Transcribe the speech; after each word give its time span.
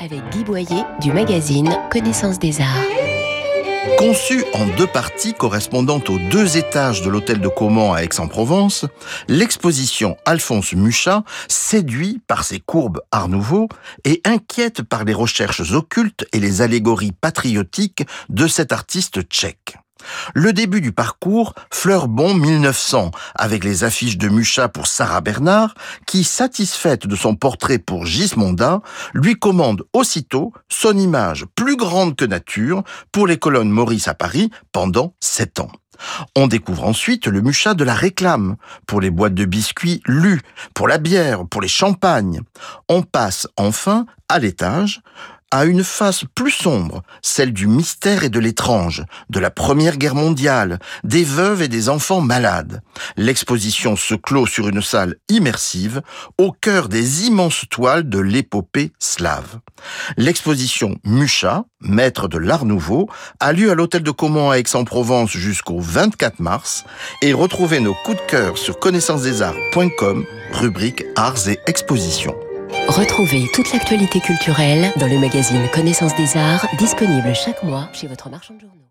avec 0.00 0.20
Guy 0.30 0.44
Boyer 0.44 0.84
du 1.00 1.12
magazine 1.12 1.70
Connaissance 1.90 2.38
des 2.38 2.60
Arts. 2.60 2.84
Conçue 3.98 4.44
en 4.54 4.66
deux 4.76 4.86
parties 4.86 5.34
correspondant 5.34 6.00
aux 6.08 6.18
deux 6.30 6.56
étages 6.56 7.02
de 7.02 7.10
l'hôtel 7.10 7.40
de 7.40 7.48
Caumont 7.48 7.92
à 7.92 8.02
Aix-en-Provence, 8.02 8.86
l'exposition 9.28 10.16
Alphonse 10.24 10.72
Mucha 10.74 11.24
séduit 11.48 12.20
par 12.26 12.44
ses 12.44 12.60
courbes 12.60 13.00
Art 13.10 13.28
Nouveau 13.28 13.68
et 14.04 14.20
inquiète 14.24 14.82
par 14.82 15.04
les 15.04 15.14
recherches 15.14 15.72
occultes 15.72 16.26
et 16.32 16.38
les 16.38 16.62
allégories 16.62 17.12
patriotiques 17.12 18.06
de 18.28 18.46
cet 18.46 18.72
artiste 18.72 19.22
tchèque. 19.22 19.78
Le 20.34 20.52
début 20.52 20.80
du 20.80 20.92
parcours 20.92 21.54
Fleurbon 21.72 22.34
1900, 22.34 23.10
avec 23.34 23.64
les 23.64 23.84
affiches 23.84 24.18
de 24.18 24.28
Mucha 24.28 24.68
pour 24.68 24.86
Sarah 24.86 25.20
Bernard, 25.20 25.74
qui, 26.06 26.24
satisfaite 26.24 27.06
de 27.06 27.16
son 27.16 27.34
portrait 27.34 27.78
pour 27.78 28.06
Gismonda, 28.06 28.80
lui 29.14 29.34
commande 29.34 29.84
aussitôt 29.92 30.52
son 30.68 30.96
image 30.96 31.46
plus 31.54 31.76
grande 31.76 32.16
que 32.16 32.24
nature 32.24 32.82
pour 33.12 33.26
les 33.26 33.38
colonnes 33.38 33.70
Maurice 33.70 34.08
à 34.08 34.14
Paris 34.14 34.50
pendant 34.72 35.14
sept 35.20 35.60
ans. 35.60 35.70
On 36.36 36.46
découvre 36.46 36.84
ensuite 36.84 37.26
le 37.26 37.40
Mucha 37.40 37.74
de 37.74 37.84
la 37.84 37.94
réclame, 37.94 38.56
pour 38.86 39.00
les 39.00 39.10
boîtes 39.10 39.34
de 39.34 39.44
biscuits 39.44 40.00
lus, 40.06 40.40
pour 40.74 40.88
la 40.88 40.98
bière, 40.98 41.46
pour 41.46 41.60
les 41.60 41.68
champagnes. 41.68 42.40
On 42.88 43.02
passe 43.02 43.46
enfin 43.56 44.06
à 44.28 44.38
l'étage, 44.38 45.00
à 45.50 45.64
une 45.64 45.84
face 45.84 46.24
plus 46.34 46.50
sombre, 46.50 47.02
celle 47.22 47.52
du 47.52 47.66
mystère 47.66 48.24
et 48.24 48.28
de 48.28 48.38
l'étrange, 48.38 49.04
de 49.30 49.40
la 49.40 49.50
Première 49.50 49.96
Guerre 49.96 50.14
mondiale, 50.14 50.78
des 51.04 51.24
veuves 51.24 51.62
et 51.62 51.68
des 51.68 51.88
enfants 51.88 52.20
malades. 52.20 52.82
L'exposition 53.16 53.96
se 53.96 54.14
clôt 54.14 54.46
sur 54.46 54.68
une 54.68 54.82
salle 54.82 55.16
immersive, 55.28 56.02
au 56.36 56.52
cœur 56.52 56.88
des 56.88 57.26
immenses 57.26 57.64
toiles 57.70 58.08
de 58.08 58.18
l'épopée 58.18 58.92
slave. 58.98 59.60
L'exposition 60.16 60.96
Mucha, 61.04 61.64
maître 61.80 62.28
de 62.28 62.38
l'Art 62.38 62.64
Nouveau, 62.64 63.08
a 63.40 63.52
lieu 63.52 63.70
à 63.70 63.74
l'Hôtel 63.74 64.02
de 64.02 64.10
Caumont 64.10 64.50
à 64.50 64.58
Aix-en-Provence 64.58 65.30
jusqu'au 65.30 65.80
24 65.80 66.40
mars 66.40 66.84
et 67.22 67.32
retrouvez 67.32 67.80
nos 67.80 67.94
coups 67.94 68.18
de 68.18 68.30
cœur 68.30 68.58
sur 68.58 68.78
connaissancesarts.com, 68.78 70.24
rubrique 70.52 71.04
Arts 71.16 71.48
et 71.48 71.58
Expositions. 71.66 72.34
Retrouvez 72.88 73.46
toute 73.52 73.70
l'actualité 73.70 74.18
culturelle 74.18 74.90
dans 74.96 75.06
le 75.06 75.18
magazine 75.18 75.68
Connaissance 75.74 76.16
des 76.16 76.38
Arts, 76.38 76.66
disponible 76.78 77.34
chaque 77.34 77.62
mois 77.62 77.90
chez 77.92 78.06
votre 78.06 78.30
marchand 78.30 78.54
de 78.54 78.60
journaux. 78.60 78.87